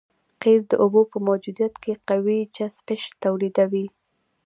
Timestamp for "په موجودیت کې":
1.11-1.93